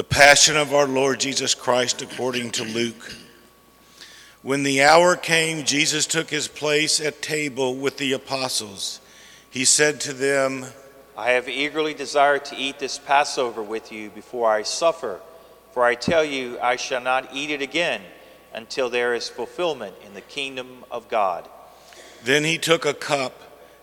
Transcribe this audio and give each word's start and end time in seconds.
The 0.00 0.04
Passion 0.04 0.56
of 0.56 0.72
our 0.72 0.86
Lord 0.86 1.20
Jesus 1.20 1.54
Christ 1.54 2.00
according 2.00 2.52
to 2.52 2.64
Luke. 2.64 3.14
When 4.40 4.62
the 4.62 4.82
hour 4.82 5.14
came, 5.14 5.66
Jesus 5.66 6.06
took 6.06 6.30
his 6.30 6.48
place 6.48 7.02
at 7.02 7.20
table 7.20 7.76
with 7.76 7.98
the 7.98 8.14
apostles. 8.14 9.02
He 9.50 9.66
said 9.66 10.00
to 10.00 10.14
them, 10.14 10.64
I 11.18 11.32
have 11.32 11.50
eagerly 11.50 11.92
desired 11.92 12.46
to 12.46 12.56
eat 12.56 12.78
this 12.78 12.98
Passover 12.98 13.62
with 13.62 13.92
you 13.92 14.08
before 14.08 14.50
I 14.50 14.62
suffer, 14.62 15.20
for 15.72 15.84
I 15.84 15.96
tell 15.96 16.24
you, 16.24 16.58
I 16.60 16.76
shall 16.76 17.02
not 17.02 17.34
eat 17.34 17.50
it 17.50 17.60
again 17.60 18.00
until 18.54 18.88
there 18.88 19.12
is 19.12 19.28
fulfillment 19.28 19.96
in 20.06 20.14
the 20.14 20.22
kingdom 20.22 20.82
of 20.90 21.10
God. 21.10 21.46
Then 22.24 22.44
he 22.44 22.56
took 22.56 22.86
a 22.86 22.94
cup, 22.94 23.38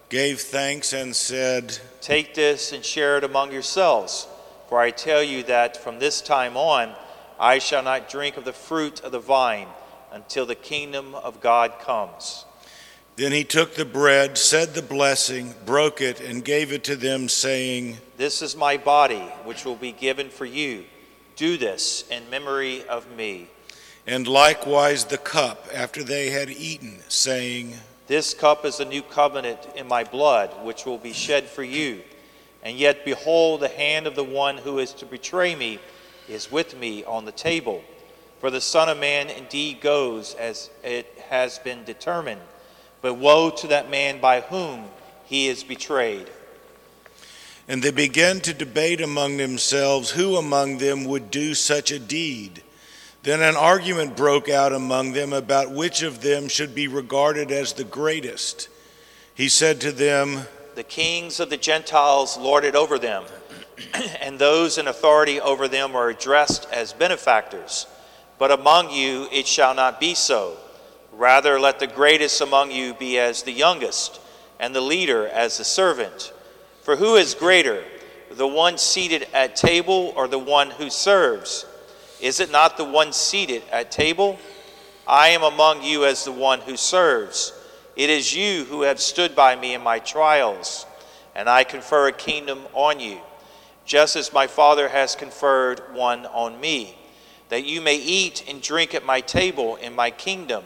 gave 0.10 0.42
thanks, 0.42 0.94
and 0.94 1.16
said, 1.16 1.78
Take 2.02 2.34
this 2.34 2.74
and 2.74 2.84
share 2.84 3.20
it 3.20 3.24
among 3.24 3.52
yourselves, 3.52 4.28
for 4.68 4.80
I 4.80 4.92
tell 4.92 5.24
you 5.24 5.44
that 5.44 5.78
from 5.78 6.00
this 6.00 6.22
time 6.22 6.58
on 6.58 6.94
I 7.40 7.60
shall 7.60 7.84
not 7.84 8.10
drink 8.10 8.38
of 8.38 8.46
the 8.46 8.54
fruit 8.54 9.02
of 9.02 9.12
the 9.12 9.20
vine 9.20 9.68
until 10.12 10.46
the 10.46 10.56
kingdom 10.56 11.16
of 11.16 11.42
God 11.42 11.80
comes. 11.80 12.46
Then 13.16 13.32
he 13.32 13.44
took 13.44 13.74
the 13.74 13.86
bread, 13.86 14.38
said 14.38 14.76
the 14.76 14.82
blessing, 14.82 15.56
broke 15.66 16.02
it, 16.02 16.22
and 16.22 16.46
gave 16.46 16.72
it 16.72 16.84
to 16.84 16.96
them, 16.96 17.30
saying, 17.30 17.98
This 18.16 18.44
is 18.44 18.56
my 18.56 18.78
body, 18.78 19.24
which 19.44 19.66
will 19.66 19.76
be 19.76 19.92
given 19.92 20.30
for 20.30 20.46
you. 20.46 20.86
Do 21.36 21.58
this 21.58 22.08
in 22.10 22.30
memory 22.30 22.88
of 22.88 23.10
me. 23.16 23.48
And 24.06 24.28
likewise 24.28 25.06
the 25.06 25.18
cup 25.18 25.68
after 25.74 26.04
they 26.04 26.30
had 26.30 26.50
eaten, 26.50 27.00
saying, 27.10 27.74
This 28.06 28.36
cup 28.36 28.66
is 28.66 28.78
the 28.78 28.86
new 28.86 29.02
covenant 29.02 29.68
in 29.76 29.88
my 29.88 30.04
blood, 30.04 30.52
which 30.64 30.86
will 30.86 31.00
be 31.00 31.14
shed 31.14 31.46
for 31.46 31.64
you. 31.64 32.02
And 32.64 32.78
yet, 32.78 33.06
behold, 33.06 33.62
the 33.62 33.68
hand 33.68 34.08
of 34.08 34.16
the 34.16 34.24
one 34.24 34.58
who 34.58 34.80
is 34.80 34.94
to 34.94 35.06
betray 35.06 35.56
me 35.56 35.80
is 36.28 36.52
with 36.52 36.78
me 36.78 37.04
on 37.04 37.26
the 37.26 37.32
table. 37.32 37.84
For 38.40 38.52
the 38.52 38.62
Son 38.62 38.90
of 38.90 39.00
Man 39.00 39.30
indeed 39.30 39.82
goes 39.82 40.36
as 40.36 40.70
it 40.84 41.08
has 41.30 41.60
been 41.60 41.84
determined, 41.84 42.42
but 43.02 43.16
woe 43.16 43.50
to 43.50 43.68
that 43.68 43.90
man 43.90 44.20
by 44.20 44.42
whom 44.42 44.86
he 45.26 45.48
is 45.48 45.64
betrayed. 45.64 46.30
And 47.68 47.84
they 47.84 47.92
began 47.92 48.40
to 48.42 48.54
debate 48.54 49.02
among 49.02 49.38
themselves 49.38 50.12
who 50.12 50.38
among 50.38 50.78
them 50.78 51.06
would 51.06 51.30
do 51.32 51.54
such 51.54 51.92
a 51.92 52.00
deed. 52.00 52.64
Then 53.24 53.42
an 53.42 53.58
argument 53.58 54.16
broke 54.16 54.48
out 54.48 54.72
among 54.72 55.12
them 55.12 55.34
about 55.34 55.72
which 55.72 56.02
of 56.02 56.22
them 56.22 56.48
should 56.48 56.74
be 56.74 56.88
regarded 56.88 57.52
as 57.52 57.74
the 57.74 57.84
greatest. 57.84 58.70
He 59.36 59.50
said 59.50 59.82
to 59.82 59.92
them, 59.92 60.44
The 60.78 60.84
kings 60.84 61.40
of 61.40 61.50
the 61.50 61.58
Gentiles 61.58 62.38
lord 62.38 62.64
it 62.64 62.76
over 62.76 63.00
them, 63.00 63.24
and 64.22 64.38
those 64.38 64.78
in 64.78 64.88
authority 64.88 65.42
over 65.42 65.68
them 65.68 65.96
are 65.96 66.08
addressed 66.08 66.68
as 66.72 66.94
benefactors. 66.94 67.88
But 68.38 68.52
among 68.52 68.92
you 68.92 69.28
it 69.32 69.48
shall 69.48 69.74
not 69.74 70.00
be 70.00 70.14
so. 70.14 70.56
Rather, 71.12 71.60
let 71.60 71.80
the 71.80 71.88
greatest 71.88 72.42
among 72.42 72.70
you 72.70 72.94
be 72.94 73.18
as 73.18 73.42
the 73.42 73.52
youngest, 73.52 74.22
and 74.60 74.76
the 74.76 74.82
leader 74.82 75.28
as 75.28 75.58
the 75.58 75.64
servant. 75.64 76.32
For 76.84 76.96
who 76.96 77.16
is 77.16 77.34
greater, 77.34 77.84
the 78.30 78.48
one 78.48 78.78
seated 78.78 79.26
at 79.34 79.56
table 79.56 80.14
or 80.16 80.28
the 80.28 80.38
one 80.38 80.70
who 80.70 80.92
serves? 80.92 81.66
Is 82.22 82.40
it 82.40 82.52
not 82.52 82.78
the 82.78 82.86
one 82.86 83.14
seated 83.14 83.64
at 83.72 83.92
table? 83.92 84.38
I 85.08 85.30
am 85.30 85.42
among 85.42 85.82
you 85.82 86.06
as 86.06 86.24
the 86.24 86.32
one 86.32 86.62
who 86.62 86.78
serves. 86.78 87.57
It 87.98 88.12
is 88.12 88.34
you 88.34 88.64
who 88.66 88.84
have 88.84 89.00
stood 89.00 89.36
by 89.36 89.56
me 89.56 89.74
in 89.74 89.82
my 89.82 89.98
trials, 89.98 90.86
and 91.36 91.50
I 91.50 91.64
confer 91.64 92.08
a 92.08 92.14
kingdom 92.14 92.62
on 92.74 93.00
you, 93.00 93.20
just 93.86 94.16
as 94.16 94.32
my 94.32 94.46
Father 94.46 94.88
has 94.88 95.16
conferred 95.16 95.82
one 95.94 96.28
on 96.28 96.62
me 96.62 96.96
that 97.50 97.66
you 97.66 97.82
may 97.82 97.96
eat 97.96 98.44
and 98.48 98.62
drink 98.62 98.94
at 98.94 99.06
my 99.06 99.22
table 99.22 99.78
in 99.78 99.96
my 99.96 100.12
kingdom, 100.12 100.64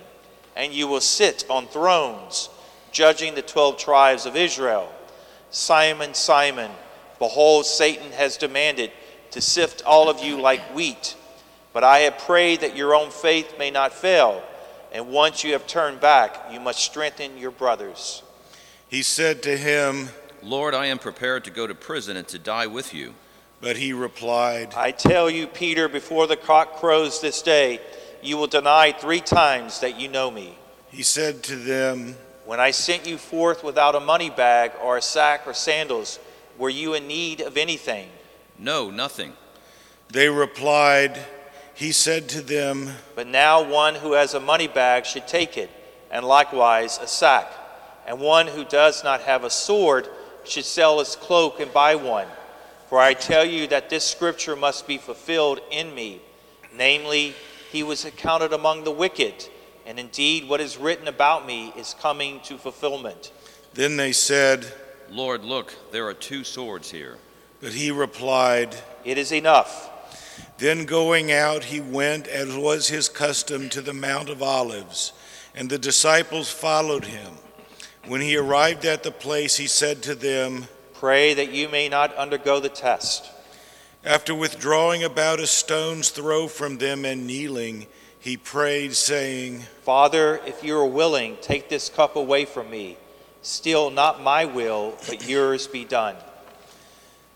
and 0.56 0.74
you 0.74 0.88
will 0.88 1.00
sit 1.00 1.46
on 1.50 1.68
thrones, 1.68 2.50
judging 2.92 3.36
the 3.36 3.42
twelve 3.42 3.78
tribes 3.78 4.26
of 4.26 4.36
Israel. 4.36 4.92
Simon, 5.52 6.14
Simon, 6.14 6.72
behold, 7.20 7.66
Satan 7.66 8.12
has 8.12 8.36
demanded 8.36 8.92
to 9.30 9.40
sift 9.40 9.84
all 9.86 10.10
of 10.10 10.22
you 10.24 10.42
like 10.42 10.76
wheat, 10.76 11.16
but 11.72 11.84
I 11.84 12.00
have 12.00 12.18
prayed 12.18 12.62
that 12.62 12.76
your 12.76 12.94
own 12.94 13.10
faith 13.10 13.58
may 13.58 13.72
not 13.72 13.94
fail, 13.94 14.44
and 14.92 15.08
once 15.08 15.44
you 15.44 15.54
have 15.54 15.68
turned 15.68 16.00
back, 16.00 16.38
you 16.52 16.60
must 16.60 16.80
strengthen 16.80 17.38
your 17.38 17.52
brothers. 17.52 18.24
He 18.90 19.04
said 19.04 19.42
to 19.44 19.56
him, 19.56 20.10
Lord, 20.44 20.74
I 20.74 20.88
am 20.88 21.00
prepared 21.00 21.46
to 21.46 21.52
go 21.52 21.66
to 21.66 21.76
prison 21.76 22.18
and 22.18 22.28
to 22.28 22.40
die 22.40 22.68
with 22.68 22.94
you. 22.94 23.14
But 23.62 23.78
he 23.78 23.94
replied, 23.94 24.74
I 24.76 24.92
tell 24.92 25.30
you, 25.30 25.48
Peter, 25.48 25.88
before 25.88 26.28
the 26.28 26.36
cock 26.36 26.78
crows 26.78 27.22
this 27.22 27.42
day, 27.42 27.80
you 28.22 28.36
will 28.36 28.48
deny 28.48 28.92
three 28.92 29.22
times 29.22 29.80
that 29.82 30.00
you 30.00 30.08
know 30.08 30.32
me. 30.32 30.58
He 30.90 31.04
said 31.04 31.44
to 31.44 31.56
them, 31.56 32.16
When 32.46 32.60
I 32.60 32.72
sent 32.72 33.08
you 33.08 33.18
forth 33.18 33.64
without 33.64 33.96
a 33.96 34.00
money 34.00 34.30
bag 34.30 34.72
or 34.82 34.98
a 34.98 35.02
sack 35.02 35.46
or 35.46 35.54
sandals, 35.54 36.20
were 36.58 36.70
you 36.70 36.96
in 36.96 37.08
need 37.08 37.40
of 37.40 37.56
anything? 37.56 38.10
No, 38.58 38.90
nothing. 38.90 39.34
They 40.10 40.28
replied, 40.28 41.18
He 41.74 41.92
said 41.92 42.30
to 42.30 42.42
them, 42.42 42.90
But 43.16 43.28
now 43.28 43.64
one 43.64 43.96
who 43.96 44.14
has 44.14 44.34
a 44.34 44.40
money 44.40 44.68
bag 44.68 45.06
should 45.06 45.28
take 45.28 45.58
it, 45.58 45.70
and 46.12 46.26
likewise 46.26 47.00
a 47.02 47.08
sack. 47.08 47.52
And 48.06 48.20
one 48.20 48.48
who 48.48 48.66
does 48.66 49.04
not 49.04 49.22
have 49.22 49.44
a 49.44 49.50
sword 49.50 50.08
should 50.44 50.66
sell 50.66 51.00
his 51.00 51.16
cloak 51.16 51.60
and 51.60 51.72
buy 51.72 51.96
one. 51.96 52.28
For 52.90 53.00
I 53.00 53.14
tell 53.14 53.46
you 53.46 53.68
that 53.68 53.90
this 53.90 54.04
scripture 54.04 54.56
must 54.56 54.86
be 54.88 54.98
fulfilled 54.98 55.62
in 55.72 55.96
me. 55.96 56.22
Namely, 56.76 57.36
he 57.72 57.84
was 57.84 58.04
accounted 58.04 58.52
among 58.54 58.84
the 58.84 58.92
wicked, 58.92 59.48
and 59.86 59.98
indeed 59.98 60.48
what 60.50 60.60
is 60.60 60.78
written 60.78 61.08
about 61.08 61.46
me 61.46 61.74
is 61.78 61.96
coming 62.02 62.42
to 62.42 62.58
fulfillment. 62.58 63.32
Then 63.74 63.96
they 63.96 64.12
said, 64.12 64.66
Lord, 65.10 65.44
look, 65.44 65.74
there 65.92 66.08
are 66.08 66.14
two 66.14 66.44
swords 66.44 66.92
here. 66.92 67.18
But 67.62 67.72
he 67.72 67.92
replied, 67.92 68.76
It 69.06 69.18
is 69.18 69.32
enough. 69.32 69.90
Then 70.62 70.86
going 70.86 71.32
out, 71.32 71.64
he 71.64 71.82
went, 71.82 72.28
as 72.28 72.56
was 72.56 72.88
his 72.88 73.10
custom, 73.10 73.68
to 73.70 73.82
the 73.82 73.96
Mount 73.96 74.30
of 74.30 74.44
Olives, 74.44 75.12
and 75.56 75.68
the 75.68 75.80
disciples 75.80 76.52
followed 76.52 77.06
him. 77.06 77.32
When 78.06 78.22
he 78.22 78.38
arrived 78.38 78.86
at 78.86 79.02
the 79.02 79.10
place, 79.10 79.58
he 79.58 79.66
said 79.66 80.04
to 80.04 80.14
them, 80.14 80.68
Pray 80.94 81.34
that 81.34 81.52
you 81.52 81.68
may 81.68 81.90
not 81.90 82.14
undergo 82.14 82.60
the 82.60 82.70
test. 82.70 83.28
After 84.06 84.36
withdrawing 84.36 85.04
about 85.04 85.40
a 85.40 85.48
stone's 85.48 86.10
throw 86.10 86.48
from 86.48 86.78
them 86.78 87.06
and 87.06 87.26
kneeling, 87.26 87.88
he 88.20 88.38
prayed, 88.38 88.94
saying, 88.94 89.62
Father, 89.82 90.42
if 90.46 90.64
you 90.64 90.78
are 90.78 90.86
willing, 90.86 91.38
take 91.42 91.70
this 91.70 91.90
cup 91.90 92.16
away 92.16 92.46
from 92.46 92.70
me. 92.70 92.98
Still, 93.42 93.90
not 93.90 94.22
my 94.22 94.46
will, 94.46 94.96
but 95.08 95.28
yours 95.28 95.66
be 95.66 95.86
done. 95.86 96.18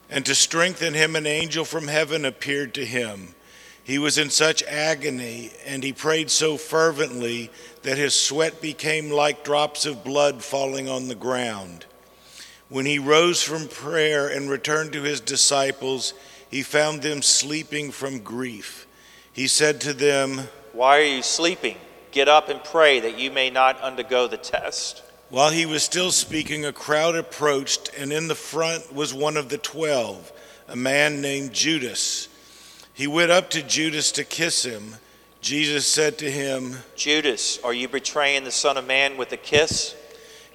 And 0.09 0.25
to 0.25 0.35
strengthen 0.35 0.93
him, 0.93 1.15
an 1.15 1.25
angel 1.25 1.65
from 1.65 1.87
heaven 1.87 2.25
appeared 2.25 2.73
to 2.75 2.85
him. 2.85 3.35
He 3.83 3.99
was 3.99 4.17
in 4.17 4.31
such 4.31 4.63
agony, 4.63 5.51
and 5.65 5.83
he 5.83 5.93
prayed 5.93 6.31
so 6.31 6.57
fervently 6.57 7.51
that 7.83 7.97
his 7.99 8.19
sweat 8.19 8.59
became 8.59 9.11
like 9.11 9.43
drops 9.43 9.85
of 9.85 10.03
blood 10.03 10.43
falling 10.43 10.89
on 10.89 11.07
the 11.07 11.15
ground. 11.15 11.85
When 12.67 12.87
he 12.87 12.97
rose 12.97 13.43
from 13.43 13.67
prayer 13.67 14.27
and 14.27 14.49
returned 14.49 14.93
to 14.93 15.03
his 15.03 15.21
disciples, 15.21 16.15
he 16.49 16.63
found 16.63 17.03
them 17.03 17.21
sleeping 17.21 17.91
from 17.91 18.19
grief. 18.19 18.87
He 19.31 19.47
said 19.47 19.81
to 19.81 19.93
them, 19.93 20.47
Why 20.73 20.99
are 20.99 21.03
you 21.03 21.21
sleeping? 21.21 21.77
Get 22.11 22.27
up 22.27 22.49
and 22.49 22.63
pray 22.63 23.01
that 23.01 23.19
you 23.19 23.29
may 23.29 23.51
not 23.51 23.79
undergo 23.81 24.27
the 24.27 24.37
test. 24.37 25.03
While 25.29 25.49
he 25.49 25.65
was 25.65 25.83
still 25.83 26.11
speaking, 26.11 26.65
a 26.65 26.71
crowd 26.71 27.15
approached, 27.15 27.89
and 27.97 28.13
in 28.13 28.27
the 28.27 28.35
front 28.35 28.93
was 28.93 29.13
one 29.13 29.37
of 29.37 29.49
the 29.49 29.57
twelve, 29.57 30.31
a 30.67 30.75
man 30.75 31.19
named 31.19 31.51
Judas. 31.51 32.29
He 32.93 33.07
went 33.07 33.31
up 33.31 33.49
to 33.51 33.63
Judas 33.63 34.11
to 34.13 34.23
kiss 34.23 34.63
him. 34.63 34.95
Jesus 35.41 35.87
said 35.87 36.17
to 36.19 36.31
him, 36.31 36.77
Judas, 36.95 37.59
are 37.63 37.73
you 37.73 37.87
betraying 37.87 38.43
the 38.43 38.51
Son 38.51 38.77
of 38.77 38.85
Man 38.85 39.17
with 39.17 39.31
a 39.31 39.37
kiss? 39.37 39.95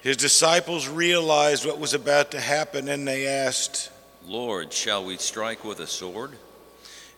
His 0.01 0.17
disciples 0.17 0.87
realized 0.87 1.65
what 1.65 1.77
was 1.77 1.93
about 1.93 2.31
to 2.31 2.39
happen, 2.39 2.87
and 2.87 3.07
they 3.07 3.27
asked, 3.27 3.91
Lord, 4.25 4.73
shall 4.73 5.03
we 5.03 5.17
strike 5.17 5.63
with 5.63 5.79
a 5.79 5.87
sword? 5.87 6.31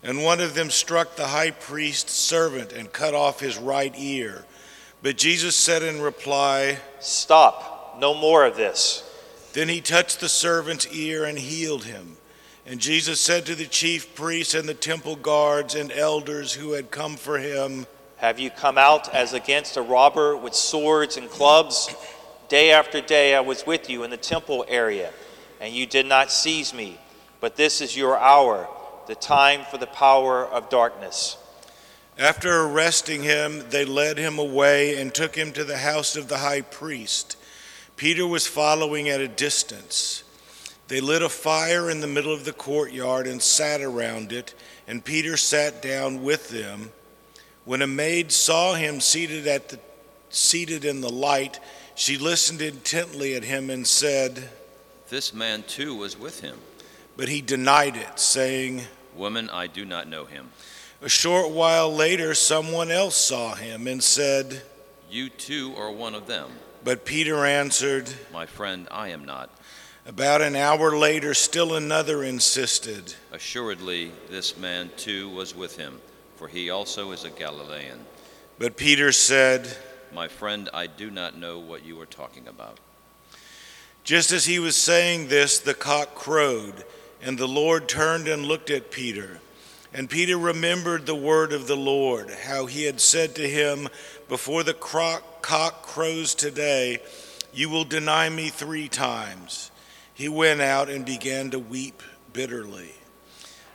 And 0.01 0.23
one 0.23 0.41
of 0.41 0.55
them 0.55 0.69
struck 0.69 1.15
the 1.15 1.27
high 1.27 1.51
priest's 1.51 2.13
servant 2.13 2.73
and 2.73 2.91
cut 2.91 3.13
off 3.13 3.39
his 3.39 3.57
right 3.57 3.93
ear. 3.97 4.43
But 5.03 5.17
Jesus 5.17 5.57
said 5.57 5.83
in 5.83 6.01
reply, 6.01 6.79
Stop, 7.01 7.97
no 7.99 8.13
more 8.13 8.45
of 8.45 8.55
this. 8.55 9.03
Then 9.51 9.67
he 9.67 9.81
touched 9.81 10.21
the 10.21 10.29
servant's 10.29 10.87
ear 10.87 11.25
and 11.25 11.37
healed 11.37 11.83
him. 11.83 12.15
And 12.65 12.79
Jesus 12.79 13.19
said 13.19 13.45
to 13.45 13.55
the 13.55 13.65
chief 13.65 14.15
priests 14.15 14.53
and 14.53 14.67
the 14.67 14.73
temple 14.73 15.17
guards 15.17 15.75
and 15.75 15.91
elders 15.91 16.53
who 16.53 16.71
had 16.71 16.89
come 16.89 17.17
for 17.17 17.37
him, 17.37 17.85
Have 18.17 18.39
you 18.39 18.49
come 18.49 18.77
out 18.77 19.13
as 19.13 19.33
against 19.33 19.75
a 19.75 19.81
robber 19.81 20.37
with 20.37 20.55
swords 20.55 21.17
and 21.17 21.29
clubs? 21.29 21.93
Day 22.47 22.71
after 22.71 23.01
day 23.01 23.35
I 23.35 23.41
was 23.41 23.65
with 23.65 23.89
you 23.89 24.03
in 24.03 24.09
the 24.09 24.15
temple 24.15 24.63
area, 24.69 25.11
and 25.59 25.73
you 25.73 25.85
did 25.85 26.05
not 26.05 26.31
seize 26.31 26.73
me. 26.73 26.97
But 27.41 27.57
this 27.57 27.81
is 27.81 27.97
your 27.97 28.17
hour 28.17 28.69
the 29.07 29.15
time 29.15 29.65
for 29.69 29.77
the 29.77 29.87
power 29.87 30.45
of 30.45 30.69
darkness. 30.69 31.35
After 32.17 32.61
arresting 32.61 33.23
him, 33.23 33.69
they 33.69 33.85
led 33.85 34.17
him 34.17 34.37
away 34.37 35.01
and 35.01 35.13
took 35.13 35.35
him 35.35 35.51
to 35.53 35.63
the 35.63 35.77
house 35.77 36.15
of 36.15 36.27
the 36.27 36.37
high 36.37 36.61
priest. 36.61 37.37
Peter 37.95 38.25
was 38.27 38.45
following 38.45 39.09
at 39.09 39.21
a 39.21 39.27
distance. 39.27 40.23
They 40.89 41.01
lit 41.01 41.21
a 41.21 41.29
fire 41.29 41.89
in 41.89 42.01
the 42.01 42.07
middle 42.07 42.33
of 42.33 42.45
the 42.45 42.53
courtyard 42.53 43.25
and 43.25 43.41
sat 43.41 43.81
around 43.81 44.31
it, 44.31 44.53
and 44.87 45.03
Peter 45.03 45.37
sat 45.37 45.81
down 45.81 46.23
with 46.23 46.49
them. 46.49 46.91
When 47.65 47.81
a 47.81 47.87
maid 47.87 48.31
saw 48.31 48.73
him 48.73 48.99
seated 48.99 49.47
at 49.47 49.69
the 49.69 49.79
seated 50.29 50.83
in 50.83 51.01
the 51.01 51.11
light, 51.11 51.59
she 51.95 52.17
listened 52.17 52.61
intently 52.61 53.35
at 53.35 53.43
him 53.43 53.69
and 53.69 53.85
said, 53.85 54.49
This 55.09 55.33
man 55.33 55.63
too 55.63 55.95
was 55.95 56.17
with 56.17 56.41
him. 56.41 56.57
but 57.15 57.29
he 57.29 57.41
denied 57.41 57.95
it, 57.95 58.19
saying, 58.19 58.81
Woman, 59.15 59.49
I 59.51 59.67
do 59.67 59.85
not 59.85 60.07
know 60.07 60.25
him. 60.25 60.49
A 61.03 61.09
short 61.09 61.49
while 61.49 61.93
later, 61.93 62.33
someone 62.33 62.89
else 62.89 63.17
saw 63.17 63.55
him 63.55 63.87
and 63.87 64.01
said, 64.01 64.61
You 65.09 65.27
too 65.27 65.75
are 65.75 65.91
one 65.91 66.15
of 66.15 66.27
them. 66.27 66.49
But 66.81 67.03
Peter 67.03 67.45
answered, 67.45 68.09
My 68.31 68.45
friend, 68.45 68.87
I 68.89 69.09
am 69.09 69.25
not. 69.25 69.49
About 70.05 70.41
an 70.41 70.55
hour 70.55 70.97
later, 70.97 71.33
still 71.33 71.75
another 71.75 72.23
insisted. 72.23 73.15
Assuredly, 73.33 74.13
this 74.29 74.55
man 74.55 74.91
too 74.95 75.27
was 75.27 75.53
with 75.53 75.75
him, 75.75 75.99
for 76.37 76.47
he 76.47 76.69
also 76.69 77.11
is 77.11 77.25
a 77.25 77.29
Galilean. 77.29 77.99
But 78.57 78.77
Peter 78.77 79.11
said, 79.11 79.75
My 80.13 80.29
friend, 80.29 80.69
I 80.73 80.87
do 80.87 81.11
not 81.11 81.37
know 81.37 81.59
what 81.59 81.85
you 81.85 81.99
are 81.99 82.05
talking 82.05 82.47
about. 82.47 82.79
Just 84.05 84.31
as 84.31 84.45
he 84.45 84.57
was 84.57 84.77
saying 84.77 85.27
this, 85.27 85.59
the 85.59 85.73
cock 85.73 86.15
crowed, 86.15 86.85
and 87.21 87.37
the 87.37 87.47
Lord 87.47 87.89
turned 87.89 88.29
and 88.29 88.45
looked 88.45 88.69
at 88.69 88.89
Peter. 88.89 89.41
And 89.93 90.09
Peter 90.09 90.37
remembered 90.37 91.05
the 91.05 91.15
word 91.15 91.53
of 91.53 91.67
the 91.67 91.77
Lord, 91.77 92.31
how 92.31 92.65
he 92.65 92.85
had 92.85 92.99
said 92.99 93.35
to 93.35 93.47
him, 93.47 93.89
Before 94.27 94.63
the 94.63 94.73
cock 94.73 95.83
crows 95.83 96.33
today, 96.33 96.99
you 97.53 97.69
will 97.69 97.83
deny 97.83 98.29
me 98.29 98.49
three 98.49 98.87
times. 98.87 99.69
He 100.13 100.27
went 100.27 100.61
out 100.61 100.89
and 100.89 101.05
began 101.05 101.51
to 101.51 101.59
weep 101.59 102.01
bitterly. 102.33 102.93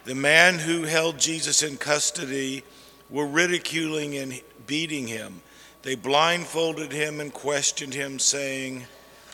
The 0.05 0.17
man 0.17 0.59
who 0.59 0.82
held 0.85 1.19
Jesus 1.19 1.62
in 1.62 1.76
custody 1.76 2.65
were 3.11 3.26
ridiculing 3.26 4.17
and 4.17 4.41
beating 4.67 5.06
him. 5.06 5.43
They 5.82 5.94
blindfolded 5.94 6.93
him 6.93 7.20
and 7.20 7.32
questioned 7.32 7.94
him, 7.94 8.19
saying, 8.19 8.87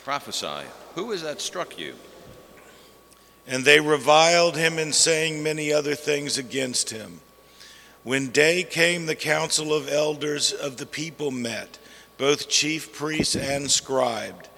Prophesy, 0.05 0.67
who 0.95 1.13
is 1.13 1.23
that 1.23 1.41
struck 1.41 1.79
you? 1.79 1.95
And 3.47 3.65
they 3.65 3.81
reviled 3.81 4.57
him 4.57 4.79
and 4.79 4.95
saying 4.95 5.43
many 5.43 5.73
other 5.73 5.95
things 5.95 6.39
against 6.39 6.91
him. 6.91 7.21
When 8.03 8.29
day 8.29 8.63
came, 8.65 9.07
the 9.07 9.15
council 9.15 9.73
of 9.73 9.89
elders 9.89 10.53
of 10.53 10.77
the 10.77 10.87
people 10.87 11.31
met, 11.31 11.79
both 12.19 12.49
chief 12.49 12.93
priests 12.93 13.35
and 13.35 13.71
scribes, 13.71 14.49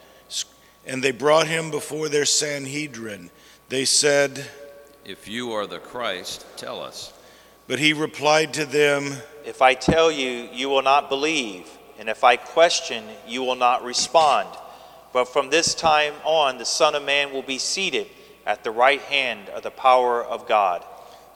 and 0.84 1.02
they 1.02 1.12
brought 1.12 1.46
him 1.46 1.70
before 1.70 2.08
their 2.08 2.24
Sanhedrin. 2.24 3.30
They 3.68 3.84
said, 3.84 4.46
If 5.04 5.28
you 5.28 5.52
are 5.52 5.66
the 5.66 5.78
Christ, 5.78 6.44
tell 6.56 6.80
us. 6.80 7.12
But 7.68 7.78
he 7.78 7.92
replied 7.92 8.54
to 8.54 8.64
them, 8.64 9.14
If 9.44 9.62
I 9.62 9.74
tell 9.74 10.10
you, 10.10 10.48
you 10.52 10.68
will 10.68 10.82
not 10.82 11.08
believe, 11.08 11.68
and 11.98 12.08
if 12.08 12.24
I 12.24 12.36
question, 12.36 13.04
you 13.26 13.42
will 13.42 13.56
not 13.56 13.84
respond. 13.84 14.48
But 15.12 15.28
from 15.28 15.50
this 15.50 15.74
time 15.74 16.14
on, 16.24 16.58
the 16.58 16.64
Son 16.64 16.94
of 16.94 17.04
Man 17.04 17.32
will 17.32 17.42
be 17.42 17.58
seated 17.58 18.08
at 18.46 18.62
the 18.62 18.70
right 18.70 19.00
hand 19.02 19.48
of 19.50 19.64
the 19.64 19.70
power 19.70 20.24
of 20.24 20.46
God. 20.46 20.84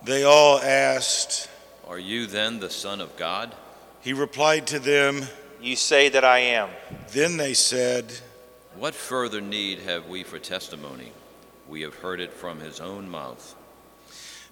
They 0.04 0.22
all 0.22 0.60
asked. 0.60 1.50
Are 1.86 1.98
you 1.98 2.26
then 2.26 2.60
the 2.60 2.70
Son 2.70 3.00
of 3.00 3.16
God? 3.16 3.54
He 4.00 4.12
replied 4.12 4.68
to 4.68 4.78
them, 4.78 5.24
You 5.60 5.76
say 5.76 6.08
that 6.08 6.24
I 6.24 6.38
am. 6.38 6.70
Then 7.12 7.36
they 7.36 7.52
said, 7.52 8.12
What 8.76 8.94
further 8.94 9.40
need 9.40 9.80
have 9.80 10.06
we 10.06 10.22
for 10.22 10.38
testimony? 10.38 11.12
We 11.68 11.82
have 11.82 11.96
heard 11.96 12.20
it 12.20 12.32
from 12.32 12.60
his 12.60 12.80
own 12.80 13.10
mouth. 13.10 13.56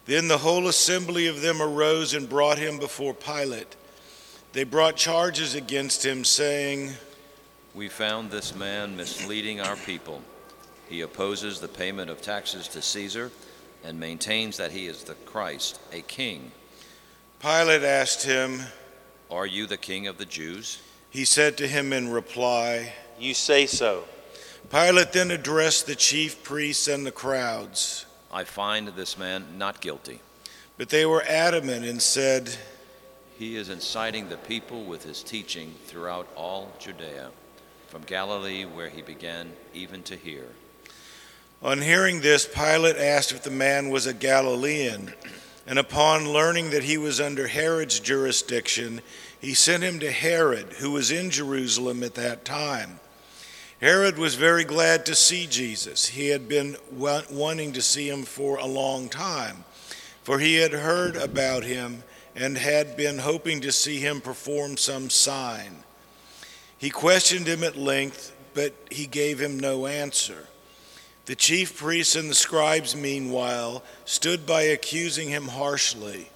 Then 0.05 0.29
the 0.29 0.39
whole 0.39 0.69
assembly 0.69 1.27
of 1.29 1.41
them 1.41 1.63
arose 1.63 2.15
and 2.15 2.29
brought 2.29 2.59
him 2.59 2.79
before 2.79 3.15
Pilate. 3.15 3.77
They 4.53 4.65
brought 4.65 4.97
charges 4.97 5.55
against 5.55 6.05
him, 6.05 6.25
saying, 6.25 6.93
We 7.75 7.89
found 7.89 8.31
this 8.31 8.55
man 8.55 8.97
misleading 8.97 9.61
our 9.61 9.77
people. 9.77 10.23
He 10.89 11.03
opposes 11.03 11.61
the 11.61 11.69
payment 11.69 12.11
of 12.11 12.23
taxes 12.23 12.69
to 12.69 12.83
Caesar 12.83 13.31
and 13.85 14.01
maintains 14.01 14.57
that 14.57 14.73
he 14.73 14.87
is 14.87 15.05
the 15.05 15.15
Christ, 15.15 15.81
a 15.93 16.01
king. 16.01 16.51
Pilate 17.41 17.83
asked 17.83 18.25
him, 18.25 18.61
Are 19.31 19.47
you 19.47 19.67
the 19.67 19.77
king 19.77 20.07
of 20.07 20.19
the 20.19 20.25
Jews? 20.25 20.81
He 21.11 21.25
said 21.25 21.57
to 21.59 21.69
him 21.69 21.93
in 21.93 22.11
reply, 22.11 22.93
You 23.19 23.35
say 23.35 23.67
so. 23.67 24.05
Pilate 24.71 25.13
then 25.13 25.31
addressed 25.31 25.87
the 25.87 25.95
chief 25.95 26.43
priests 26.43 26.89
and 26.89 27.07
the 27.07 27.13
crowds, 27.13 28.07
I 28.33 28.45
find 28.45 28.89
this 28.89 29.17
man 29.17 29.45
not 29.57 29.81
guilty. 29.81 30.21
but 30.77 30.91
they 30.91 31.07
were 31.07 31.23
adamant 31.23 31.85
and 31.85 32.01
said, 32.01 32.57
He 33.39 33.57
is 33.57 33.69
inciting 33.69 34.29
the 34.29 34.37
people 34.37 34.85
with 34.85 35.05
his 35.05 35.23
teaching 35.23 35.75
throughout 35.87 36.29
all 36.37 36.73
Judea, 36.79 37.31
from 37.89 38.03
Galilee 38.03 38.65
where 38.65 38.89
he 38.89 39.03
began 39.03 39.53
even 39.75 40.03
to 40.05 40.17
here. 40.17 40.49
On 41.61 41.81
hearing 41.81 42.21
this, 42.21 42.47
Pilate 42.47 42.97
asked 42.97 43.33
if 43.33 43.43
the 43.43 43.51
man 43.51 43.91
was 43.91 44.07
a 44.07 44.15
Galilean, 44.15 45.13
and 45.67 45.79
upon 45.79 46.33
learning 46.33 46.71
that 46.71 46.85
he 46.85 46.97
was 46.97 47.21
under 47.21 47.49
Herod's 47.49 47.99
jurisdiction, 47.99 49.01
he 49.41 49.55
sent 49.55 49.83
him 49.83 49.99
to 49.99 50.11
Herod, 50.11 50.75
who 50.75 50.93
was 50.93 51.11
in 51.11 51.31
Jerusalem 51.31 52.05
at 52.05 52.15
that 52.15 52.45
time. 52.45 53.01
Herod 53.81 54.19
was 54.19 54.37
very 54.37 54.63
glad 54.63 55.05
to 55.07 55.17
see 55.17 55.47
Jesus. 55.47 56.07
He 56.07 56.29
had 56.29 56.49
been 56.49 56.77
wanting 56.93 57.73
to 57.73 57.83
see 57.83 58.09
him 58.09 58.23
for 58.23 58.59
a 58.59 58.67
long 58.67 59.09
time, 59.09 59.65
for 60.23 60.39
he 60.39 60.57
had 60.57 60.73
heard 60.73 61.17
about 61.17 61.65
him 61.65 62.05
and 62.37 62.57
had 62.57 62.97
been 62.97 63.19
hoping 63.19 63.61
to 63.63 63.73
see 63.73 63.99
him 63.99 64.21
perform 64.21 64.77
some 64.77 65.11
sign. 65.11 65.79
He 66.77 66.91
questioned 66.91 67.49
him 67.49 67.65
at 67.65 67.77
length, 67.77 68.33
but 68.55 68.75
he 68.91 69.07
gave 69.07 69.41
him 69.41 69.59
no 69.59 69.87
answer. 69.87 70.47
The 71.29 71.37
chief 71.37 71.77
priests 71.77 72.17
and 72.17 72.31
the 72.31 72.35
scribes, 72.35 72.97
meanwhile, 72.97 73.83
stood 74.07 74.47
by 74.47 74.63
accusing 74.63 75.29
him 75.29 75.49
harshly. 75.49 76.31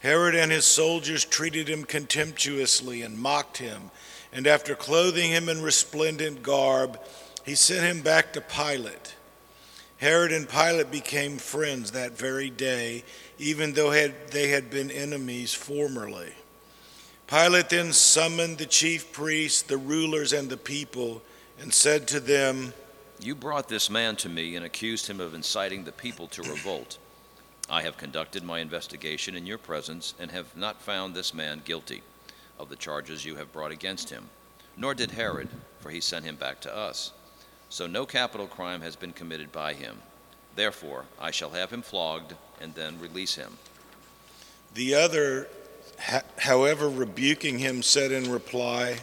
Herod 0.00 0.34
and 0.34 0.50
his 0.50 0.64
soldiers 0.64 1.24
treated 1.24 1.68
him 1.68 1.84
contemptuously 1.84 3.02
and 3.02 3.16
mocked 3.16 3.58
him, 3.58 3.92
and 4.32 4.48
after 4.48 4.74
clothing 4.74 5.30
him 5.30 5.48
in 5.48 5.62
resplendent 5.62 6.42
garb, 6.42 6.98
he 7.44 7.54
sent 7.54 7.84
him 7.84 8.02
back 8.02 8.32
to 8.32 8.40
Pilate. 8.40 9.14
Herod 9.98 10.32
and 10.32 10.48
Pilate 10.48 10.90
became 10.90 11.38
friends 11.38 11.92
that 11.92 12.18
very 12.18 12.50
day, 12.50 13.04
even 13.38 13.74
though 13.74 13.92
they 13.92 14.48
had 14.48 14.68
been 14.68 14.90
enemies 14.90 15.54
formerly. 15.54 16.32
Pilate 17.28 17.68
then 17.68 17.92
summoned 17.92 18.58
the 18.58 18.66
chief 18.66 19.12
priests, 19.12 19.62
the 19.62 19.78
rulers, 19.78 20.32
and 20.32 20.50
the 20.50 20.56
people, 20.56 21.22
and 21.60 21.72
said 21.72 22.08
to 22.08 22.18
them, 22.18 22.72
You 23.20 23.34
brought 23.34 23.68
this 23.68 23.90
man 23.90 24.14
to 24.16 24.28
me 24.28 24.54
and 24.54 24.64
accused 24.64 25.08
him 25.08 25.20
of 25.20 25.34
inciting 25.34 25.84
the 25.84 25.92
people 25.92 26.28
to 26.28 26.42
revolt. 26.42 26.98
I 27.68 27.82
have 27.82 27.98
conducted 27.98 28.44
my 28.44 28.60
investigation 28.60 29.34
in 29.34 29.44
your 29.44 29.58
presence 29.58 30.14
and 30.20 30.30
have 30.30 30.56
not 30.56 30.80
found 30.80 31.14
this 31.14 31.34
man 31.34 31.62
guilty 31.64 32.02
of 32.58 32.68
the 32.68 32.76
charges 32.76 33.24
you 33.24 33.36
have 33.36 33.52
brought 33.52 33.72
against 33.72 34.10
him, 34.10 34.28
nor 34.76 34.94
did 34.94 35.10
Herod, 35.10 35.48
for 35.80 35.90
he 35.90 36.00
sent 36.00 36.24
him 36.24 36.36
back 36.36 36.60
to 36.60 36.74
us. 36.74 37.12
So 37.68 37.86
no 37.86 38.06
capital 38.06 38.46
crime 38.46 38.80
has 38.82 38.96
been 38.96 39.12
committed 39.12 39.50
by 39.52 39.74
him. 39.74 39.98
Therefore, 40.54 41.04
I 41.20 41.30
shall 41.32 41.50
have 41.50 41.72
him 41.72 41.82
flogged 41.82 42.34
and 42.60 42.74
then 42.74 43.00
release 43.00 43.34
him. 43.34 43.58
The 44.74 44.94
other, 44.94 45.48
however, 46.38 46.88
rebuking 46.88 47.58
him, 47.58 47.82
said 47.82 48.12
in 48.12 48.30
reply, 48.30 48.98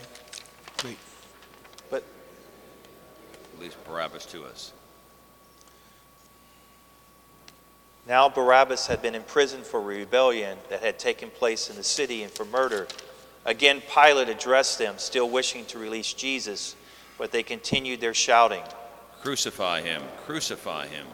Release 3.57 3.75
Barabbas 3.87 4.25
to 4.27 4.43
us. 4.45 4.71
Now 8.07 8.29
Barabbas 8.29 8.87
had 8.87 9.01
been 9.01 9.15
imprisoned 9.15 9.65
for 9.65 9.81
rebellion 9.81 10.57
that 10.69 10.81
had 10.81 10.99
taken 10.99 11.29
place 11.29 11.69
in 11.69 11.75
the 11.75 11.83
city 11.83 12.21
and 12.23 12.31
for 12.31 12.45
murder. 12.45 12.87
Again, 13.45 13.81
Pilate 13.93 14.29
addressed 14.29 14.77
them, 14.77 14.95
still 14.97 15.29
wishing 15.29 15.65
to 15.65 15.79
release 15.79 16.13
Jesus, 16.13 16.75
but 17.17 17.31
they 17.31 17.43
continued 17.43 18.01
their 18.01 18.13
shouting. 18.13 18.63
Crucify 19.21 19.81
him! 19.81 20.03
Crucify 20.25 20.87
him! 20.87 21.07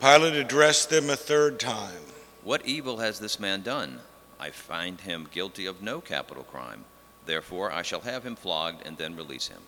Pilate 0.00 0.34
addressed 0.34 0.90
them 0.90 1.10
a 1.10 1.16
third 1.16 1.58
time. 1.58 2.02
What 2.44 2.64
evil 2.64 2.98
has 2.98 3.18
this 3.18 3.40
man 3.40 3.62
done? 3.62 4.00
I 4.38 4.50
find 4.50 5.00
him 5.00 5.28
guilty 5.32 5.66
of 5.66 5.82
no 5.82 6.00
capital 6.00 6.44
crime. 6.44 6.84
Therefore, 7.26 7.70
I 7.70 7.82
shall 7.82 8.00
have 8.00 8.24
him 8.24 8.36
flogged 8.36 8.86
and 8.86 8.96
then 8.96 9.16
release 9.16 9.48
him. 9.48 9.60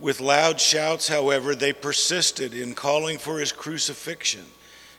With 0.00 0.20
loud 0.20 0.60
shouts, 0.60 1.08
however, 1.08 1.54
they 1.54 1.72
persisted 1.72 2.54
in 2.54 2.74
calling 2.74 3.18
for 3.18 3.38
his 3.38 3.52
crucifixion, 3.52 4.46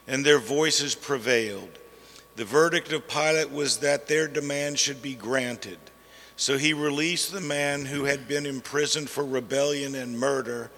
and 0.06 0.24
their 0.24 0.38
voices 0.38 0.94
prevailed. 0.94 1.78
The 2.36 2.44
verdict 2.44 2.92
of 2.92 3.06
Pilate 3.06 3.50
was 3.50 3.78
that 3.78 4.08
their 4.08 4.26
demand 4.26 4.78
should 4.78 5.02
be 5.02 5.14
granted. 5.14 5.78
So 6.36 6.58
he 6.58 6.72
released 6.72 7.32
the 7.32 7.40
man 7.40 7.84
who 7.84 8.04
had 8.04 8.26
been 8.26 8.44
imprisoned 8.44 9.08
for 9.08 9.24
rebellion 9.24 9.94
and 9.94 10.18
murder, 10.18 10.70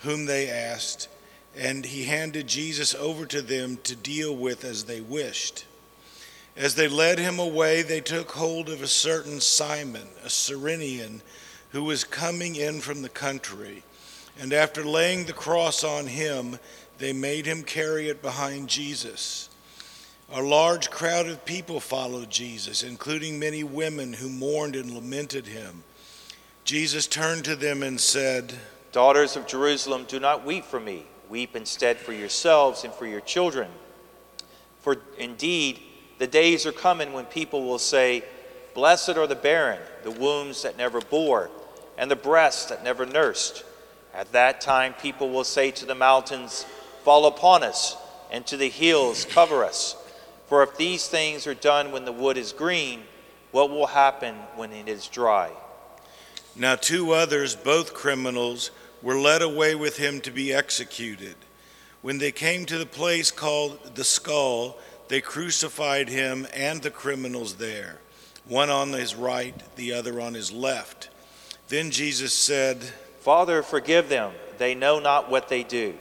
whom 0.00 0.26
they 0.26 0.50
asked, 0.50 1.08
and 1.56 1.86
he 1.86 2.04
handed 2.04 2.46
Jesus 2.46 2.94
over 2.94 3.24
to 3.26 3.40
them 3.40 3.78
to 3.84 3.96
deal 3.96 4.36
with 4.36 4.64
as 4.64 4.84
they 4.84 5.00
wished. 5.00 5.64
As 6.56 6.74
they 6.74 6.88
led 6.88 7.18
him 7.18 7.38
away, 7.38 7.82
they 7.82 8.00
took 8.00 8.32
hold 8.32 8.68
of 8.68 8.82
a 8.82 8.88
certain 8.88 9.40
Simon, 9.40 10.08
a 10.24 10.28
Cyrenian, 10.28 11.22
who 11.70 11.84
was 11.84 12.04
coming 12.04 12.56
in 12.56 12.80
from 12.80 13.02
the 13.02 13.08
country. 13.08 13.82
And 14.40 14.52
after 14.52 14.84
laying 14.84 15.24
the 15.24 15.32
cross 15.32 15.84
on 15.84 16.06
him, 16.06 16.58
they 16.98 17.12
made 17.12 17.46
him 17.46 17.62
carry 17.62 18.08
it 18.08 18.22
behind 18.22 18.68
Jesus. 18.68 19.48
A 20.32 20.42
large 20.42 20.90
crowd 20.90 21.26
of 21.26 21.44
people 21.44 21.80
followed 21.80 22.30
Jesus, 22.30 22.82
including 22.82 23.38
many 23.38 23.64
women 23.64 24.12
who 24.12 24.28
mourned 24.28 24.76
and 24.76 24.90
lamented 24.90 25.46
him. 25.46 25.82
Jesus 26.64 27.06
turned 27.06 27.44
to 27.46 27.56
them 27.56 27.82
and 27.82 27.98
said, 27.98 28.52
Daughters 28.92 29.36
of 29.36 29.46
Jerusalem, 29.46 30.04
do 30.06 30.20
not 30.20 30.44
weep 30.44 30.64
for 30.64 30.78
me. 30.78 31.06
Weep 31.30 31.56
instead 31.56 31.98
for 31.98 32.12
yourselves 32.12 32.84
and 32.84 32.92
for 32.92 33.06
your 33.06 33.20
children. 33.20 33.70
For 34.80 34.98
indeed, 35.18 35.80
the 36.18 36.26
days 36.26 36.66
are 36.66 36.72
coming 36.72 37.12
when 37.12 37.24
people 37.26 37.64
will 37.64 37.78
say, 37.78 38.24
Blessed 38.74 39.16
are 39.16 39.26
the 39.26 39.34
barren, 39.34 39.80
the 40.04 40.10
wombs 40.10 40.62
that 40.62 40.76
never 40.76 41.00
bore, 41.00 41.50
and 41.96 42.10
the 42.10 42.16
breasts 42.16 42.66
that 42.66 42.84
never 42.84 43.04
nursed. 43.04 43.64
At 44.14 44.32
that 44.32 44.60
time, 44.60 44.94
people 44.94 45.30
will 45.30 45.44
say 45.44 45.70
to 45.72 45.86
the 45.86 45.94
mountains, 45.94 46.64
Fall 47.04 47.26
upon 47.26 47.62
us, 47.62 47.96
and 48.30 48.46
to 48.46 48.56
the 48.56 48.68
hills, 48.68 49.24
Cover 49.24 49.64
us. 49.64 49.96
For 50.46 50.62
if 50.62 50.76
these 50.76 51.08
things 51.08 51.46
are 51.46 51.54
done 51.54 51.92
when 51.92 52.04
the 52.04 52.12
wood 52.12 52.36
is 52.36 52.52
green, 52.52 53.02
what 53.50 53.70
will 53.70 53.86
happen 53.86 54.34
when 54.56 54.72
it 54.72 54.88
is 54.88 55.06
dry? 55.06 55.50
Now, 56.56 56.74
two 56.74 57.12
others, 57.12 57.54
both 57.54 57.94
criminals, 57.94 58.70
were 59.02 59.18
led 59.18 59.42
away 59.42 59.74
with 59.74 59.96
him 59.96 60.20
to 60.22 60.30
be 60.30 60.52
executed. 60.52 61.36
When 62.02 62.18
they 62.18 62.32
came 62.32 62.66
to 62.66 62.78
the 62.78 62.86
place 62.86 63.30
called 63.30 63.94
the 63.94 64.04
skull, 64.04 64.76
they 65.08 65.20
crucified 65.20 66.08
him 66.08 66.46
and 66.54 66.82
the 66.82 66.90
criminals 66.90 67.54
there, 67.54 67.98
one 68.48 68.70
on 68.70 68.92
his 68.92 69.14
right, 69.14 69.54
the 69.76 69.92
other 69.92 70.20
on 70.20 70.34
his 70.34 70.52
left. 70.52 71.10
Then 71.68 71.90
Jesus 71.90 72.32
said, 72.32 72.82
Father, 73.20 73.62
forgive 73.62 74.08
them. 74.08 74.32
They 74.56 74.74
know 74.74 74.98
not 74.98 75.30
what 75.30 75.48
they 75.48 75.62
do. 75.62 75.94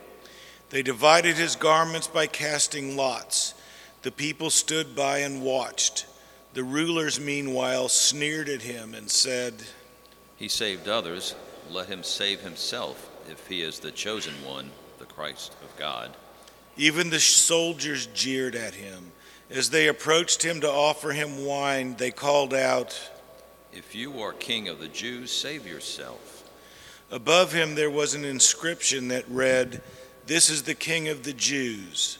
They 0.69 0.81
divided 0.81 1.35
his 1.35 1.55
garments 1.55 2.07
by 2.07 2.27
casting 2.27 2.97
lots. 2.97 3.53
The 4.01 4.11
people 4.11 4.49
stood 4.49 4.95
by 4.95 5.19
and 5.19 5.41
watched. 5.41 6.05
The 6.53 6.63
rulers, 6.63 7.19
meanwhile, 7.19 7.89
sneered 7.89 8.49
at 8.49 8.61
him 8.61 8.93
and 8.93 9.09
said, 9.09 9.53
He 10.37 10.47
saved 10.47 10.87
others. 10.87 11.35
Let 11.69 11.87
him 11.87 12.03
save 12.03 12.41
himself 12.41 13.09
if 13.29 13.47
he 13.47 13.61
is 13.61 13.79
the 13.79 13.91
chosen 13.91 14.33
one, 14.45 14.71
the 14.99 15.05
Christ 15.05 15.53
of 15.61 15.77
God. 15.77 16.15
Even 16.77 17.09
the 17.09 17.19
soldiers 17.19 18.07
jeered 18.07 18.55
at 18.55 18.73
him. 18.73 19.11
As 19.49 19.69
they 19.69 19.87
approached 19.87 20.43
him 20.43 20.61
to 20.61 20.69
offer 20.69 21.11
him 21.11 21.45
wine, 21.45 21.95
they 21.97 22.11
called 22.11 22.53
out, 22.53 22.99
If 23.71 23.95
you 23.95 24.21
are 24.21 24.33
king 24.33 24.67
of 24.67 24.79
the 24.79 24.89
Jews, 24.89 25.31
save 25.31 25.65
yourself. 25.65 26.43
Above 27.09 27.53
him 27.53 27.75
there 27.75 27.89
was 27.89 28.13
an 28.13 28.25
inscription 28.25 29.07
that 29.07 29.29
read, 29.29 29.81
This 30.25 30.49
is 30.49 30.63
the 30.63 30.75
King 30.75 31.07
of 31.07 31.23
the 31.23 31.33
Jews. 31.33 32.17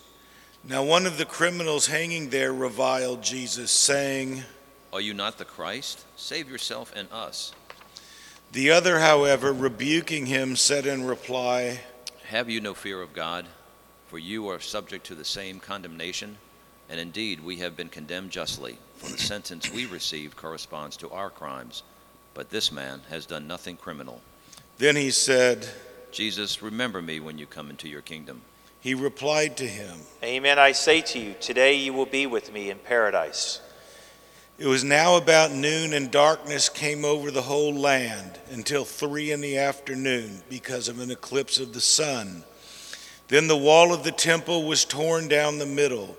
Now 0.64 0.84
one 0.84 1.06
of 1.06 1.18
the 1.18 1.26
criminals 1.26 1.88
hanging 1.88 2.30
there 2.30 2.54
reviled 2.54 3.22
Jesus, 3.22 3.72
saying, 3.72 4.44
Are 4.94 5.02
you 5.02 5.14
not 5.14 5.38
the 5.38 5.46
Christ? 5.46 6.06
Save 6.16 6.50
yourself 6.50 6.94
and 6.96 7.10
us. 7.12 7.52
The 8.54 8.72
other, 8.72 9.00
however, 9.00 9.52
rebuking 9.52 10.28
him, 10.28 10.56
said 10.56 10.86
in 10.86 11.04
reply, 11.04 11.82
Have 12.28 12.50
you 12.50 12.62
no 12.62 12.74
fear 12.74 13.02
of 13.02 13.12
God? 13.12 13.46
For 14.08 14.18
you 14.18 14.48
are 14.48 14.62
subject 14.62 15.06
to 15.08 15.16
the 15.16 15.26
same 15.26 15.60
condemnation. 15.60 16.38
And 16.90 17.00
indeed, 17.00 17.44
we 17.44 17.58
have 17.58 17.76
been 17.76 17.90
condemned 17.90 18.32
justly, 18.32 18.78
for 18.96 19.10
the 19.10 19.18
sentence 19.18 19.72
we 19.72 19.86
receive 19.86 20.36
corresponds 20.36 20.98
to 20.98 21.10
our 21.10 21.30
crimes. 21.30 21.84
But 22.34 22.50
this 22.50 22.72
man 22.72 23.02
has 23.10 23.26
done 23.26 23.48
nothing 23.48 23.78
criminal. 23.78 24.22
Then 24.78 24.96
he 24.96 25.12
said, 25.12 25.68
Jesus, 26.12 26.62
remember 26.62 27.02
me 27.02 27.20
when 27.20 27.38
you 27.38 27.46
come 27.46 27.70
into 27.70 27.90
your 27.90 28.02
kingdom. 28.02 28.42
He 28.80 28.94
replied 28.94 29.58
to 29.58 29.68
him, 29.68 29.98
Amen, 30.24 30.60
I 30.60 30.72
say 30.72 31.02
to 31.02 31.20
you, 31.20 31.36
today 31.40 31.74
you 31.74 31.94
will 31.94 32.06
be 32.06 32.26
with 32.26 32.54
me 32.54 32.70
in 32.70 32.78
paradise. 32.78 33.60
It 34.60 34.66
was 34.66 34.84
now 34.84 35.18
about 35.18 35.52
noon, 35.52 35.94
and 35.94 36.10
darkness 36.10 36.68
came 36.68 37.06
over 37.06 37.30
the 37.30 37.44
whole 37.44 37.76
land 37.76 38.40
until 38.50 38.86
three 38.86 39.32
in 39.32 39.42
the 39.42 39.58
afternoon 39.58 40.42
because 40.50 40.88
of 40.88 41.00
an 41.00 41.12
eclipse 41.12 41.60
of 41.60 41.74
the 41.74 41.82
sun. 41.82 42.44
Then 43.28 43.48
the 43.48 43.58
wall 43.58 43.94
of 43.94 44.04
the 44.04 44.12
temple 44.12 44.64
was 44.64 44.86
torn 44.86 45.28
down 45.28 45.60
the 45.60 45.66
middle. 45.68 46.18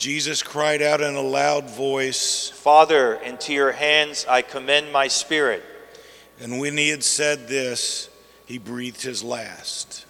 Jesus 0.00 0.42
cried 0.42 0.80
out 0.80 1.02
in 1.02 1.14
a 1.14 1.20
loud 1.20 1.68
voice, 1.68 2.48
Father, 2.48 3.16
into 3.16 3.52
your 3.52 3.72
hands 3.72 4.24
I 4.26 4.40
commend 4.40 4.90
my 4.90 5.08
spirit. 5.08 5.62
and 6.40 6.58
when 6.58 6.78
he 6.78 6.88
had 6.88 7.04
said 7.04 7.48
this, 7.48 8.08
he 8.46 8.56
breathed 8.56 9.02
his 9.02 9.22
last. 9.22 10.06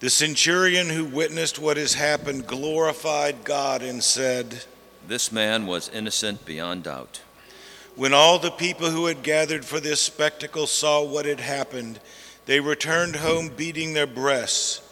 The 0.00 0.08
centurion 0.08 0.88
who 0.88 1.04
witnessed 1.04 1.58
what 1.58 1.76
has 1.76 1.92
happened 1.92 2.46
glorified 2.46 3.44
God 3.44 3.82
and 3.82 4.02
said, 4.02 4.64
This 5.08 5.30
man 5.30 5.66
was 5.66 5.88
innocent 5.88 6.44
beyond 6.44 6.84
doubt. 6.84 7.20
When 7.94 8.12
all 8.12 8.38
the 8.38 8.50
people 8.50 8.90
who 8.90 9.06
had 9.06 9.22
gathered 9.22 9.64
for 9.64 9.78
this 9.78 10.00
spectacle 10.00 10.66
saw 10.66 11.02
what 11.02 11.26
had 11.26 11.40
happened, 11.40 12.00
they 12.46 12.60
returned 12.60 13.16
home 13.16 13.48
beating 13.48 13.94
their 13.94 14.06
breasts. 14.06 14.82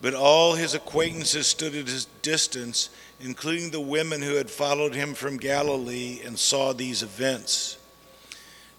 But 0.00 0.14
all 0.14 0.54
his 0.54 0.74
acquaintances 0.74 1.46
stood 1.46 1.74
at 1.74 1.88
a 1.88 2.06
distance, 2.22 2.90
including 3.20 3.70
the 3.70 3.80
women 3.80 4.20
who 4.20 4.34
had 4.34 4.50
followed 4.50 4.94
him 4.94 5.14
from 5.14 5.38
Galilee 5.38 6.20
and 6.24 6.38
saw 6.38 6.72
these 6.72 7.02
events. 7.02 7.78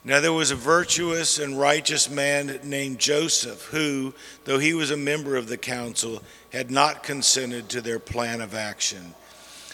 Now 0.03 0.19
there 0.19 0.33
was 0.33 0.51
a 0.51 0.55
virtuous 0.55 1.39
and 1.39 1.57
righteous 1.57 2.09
man 2.09 2.59
named 2.63 2.99
Joseph, 2.99 3.63
who, 3.67 4.13
though 4.43 4.59
he 4.59 4.73
was 4.73 4.91
a 4.91 4.97
member 4.97 5.37
of 5.37 5.47
the 5.47 5.57
council, 5.57 6.21
had 6.51 6.69
not 6.69 7.03
consented 7.03 7.69
to 7.69 7.81
their 7.81 7.99
plan 7.99 8.41
of 8.41 8.53
action. 8.53 9.15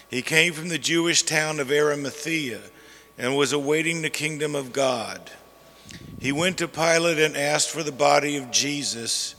He 0.10 0.22
came 0.22 0.54
from 0.54 0.70
the 0.70 0.80
Jewish 0.80 1.24
town 1.24 1.60
of 1.60 1.72
Arimathea 1.72 2.62
and 3.18 3.36
was 3.36 3.54
awaiting 3.54 4.02
the 4.02 4.10
kingdom 4.10 4.56
of 4.56 4.74
God. 4.74 5.32
He 6.20 6.32
went 6.32 6.58
to 6.58 6.68
Pilate 6.68 7.20
and 7.20 7.38
asked 7.38 7.70
for 7.70 7.84
the 7.84 7.92
body 7.92 8.36
of 8.38 8.52
Jesus. 8.52 9.36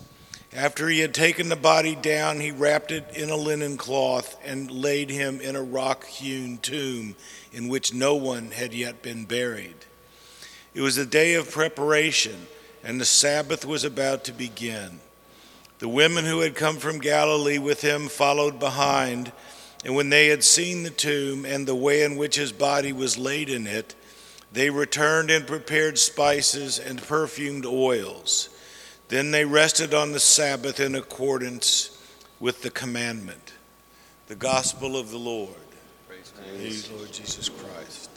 After 0.53 0.89
he 0.89 1.01
had 1.01 1.15
taken 1.15 1.49
the 1.49 1.57
body 1.57 1.95
down, 1.95 2.41
he 2.41 2.51
wrapped 2.51 2.91
it 2.91 3.17
in 3.17 3.31
a 3.31 3.37
linen 3.37 3.77
cloth 3.77 4.37
and 4.45 4.71
laid 4.71 5.11
him 5.11 5.41
in 5.41 5.57
a 5.57 5.63
rock 5.63 6.05
hewn 6.05 6.59
tomb 6.59 7.17
in 7.53 7.69
which 7.69 7.95
no 7.95 8.15
one 8.15 8.51
had 8.51 8.73
yet 8.73 9.03
been 9.03 9.25
buried. 9.25 9.77
It 10.75 10.81
was 10.81 10.99
a 10.99 11.07
day 11.07 11.35
of 11.35 11.51
preparation, 11.51 12.47
and 12.85 13.01
the 13.01 13.05
Sabbath 13.05 13.65
was 13.65 13.85
about 13.85 14.25
to 14.25 14.33
begin. 14.33 15.01
The 15.81 15.89
women 15.89 16.25
who 16.25 16.41
had 16.41 16.55
come 16.55 16.77
from 16.77 16.99
Galilee 16.99 17.59
with 17.59 17.81
him 17.81 18.09
followed 18.09 18.59
behind, 18.61 19.33
and 19.85 19.95
when 19.95 20.11
they 20.11 20.29
had 20.29 20.45
seen 20.45 20.83
the 20.83 20.91
tomb 20.91 21.45
and 21.45 21.67
the 21.67 21.75
way 21.75 22.03
in 22.03 22.17
which 22.17 22.37
his 22.37 22.53
body 22.53 22.93
was 22.93 23.17
laid 23.17 23.49
in 23.49 23.67
it, 23.67 23.95
they 24.53 24.69
returned 24.69 25.31
and 25.31 25.47
prepared 25.47 25.99
spices 25.99 26.79
and 26.79 27.01
perfumed 27.01 27.65
oils. 27.65 28.51
Then 29.09 29.31
they 29.31 29.45
rested 29.45 29.95
on 29.95 30.13
the 30.13 30.21
Sabbath 30.21 30.81
in 30.81 30.95
accordance 30.95 31.97
with 32.41 32.63
the 32.63 32.71
commandment. 32.71 33.55
The 34.29 34.35
gospel 34.35 34.97
of 34.97 35.11
the 35.11 35.19
Lord. 35.19 35.55
Praise 36.07 36.33
Praise 36.37 36.91
Lord 36.91 37.13
Jesus 37.13 37.49
Christ. 37.49 38.11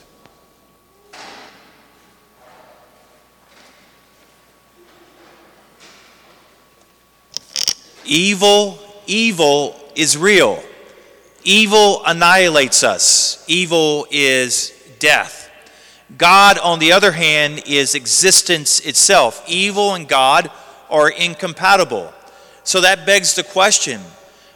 Evil, 8.06 8.80
evil 9.08 9.80
is 9.96 10.18
real. 10.18 10.62
Evil 11.44 12.04
annihilates 12.06 12.84
us. 12.84 13.44
Evil 13.48 14.08
is 14.12 14.72
death. 15.00 15.50
God, 16.18 16.58
on 16.58 16.80
the 16.80 16.92
other 16.92 17.12
hand, 17.12 17.64
is 17.66 17.96
existence 17.96 18.80
itself. 18.82 19.44
Evil 19.48 19.94
and 19.94 20.08
God 20.08 20.52
are 20.90 21.10
incompatible. 21.10 22.14
So 22.64 22.82
that 22.82 23.06
begs 23.06 23.36
the 23.36 23.44
question 23.44 24.02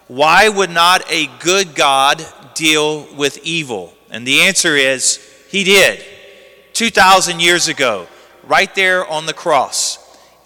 why 0.08 0.48
would 0.48 0.70
not 0.70 1.03
a 1.12 1.27
good 1.39 1.75
God 1.75 2.25
deal 2.53 3.13
with 3.15 3.39
evil? 3.44 3.94
And 4.10 4.25
the 4.25 4.41
answer 4.41 4.75
is 4.75 5.20
He 5.50 5.63
did. 5.65 6.03
2,000 6.74 7.41
years 7.41 7.67
ago, 7.67 8.08
right 8.44 8.74
there 8.75 9.06
on 9.06 9.25
the 9.25 9.34
cross, 9.34 9.98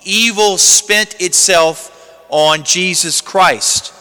evil 0.04 0.58
spent 0.58 1.22
itself 1.22 1.92
on 2.30 2.64
Jesus 2.64 3.22
Christ. 3.22 3.94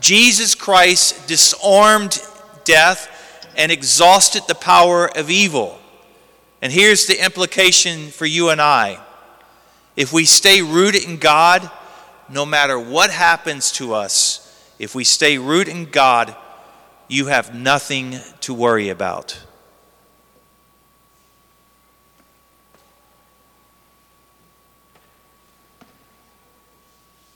Jesus 0.00 0.54
Christ 0.54 1.26
disarmed 1.26 2.22
death 2.64 3.08
and 3.56 3.72
exhausted 3.72 4.42
the 4.46 4.54
power 4.54 5.08
of 5.16 5.30
evil. 5.30 5.78
And 6.62 6.72
here's 6.72 7.06
the 7.06 7.22
implication 7.24 8.08
for 8.08 8.26
you 8.26 8.50
and 8.50 8.60
I 8.60 9.00
if 9.96 10.12
we 10.12 10.24
stay 10.24 10.62
rooted 10.62 11.02
in 11.04 11.16
God, 11.16 11.68
no 12.28 12.46
matter 12.46 12.78
what 12.78 13.10
happens 13.10 13.72
to 13.72 13.94
us, 13.94 14.44
if 14.78 14.94
we 14.94 15.02
stay 15.02 15.38
rooted 15.38 15.74
in 15.74 15.86
God, 15.86 16.36
you 17.08 17.26
have 17.26 17.52
nothing 17.52 18.14
to 18.42 18.54
worry 18.54 18.90
about. 18.90 19.36